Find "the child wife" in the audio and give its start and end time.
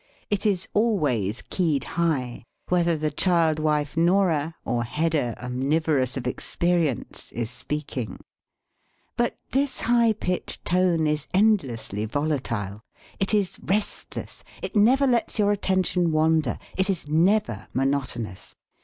2.97-3.95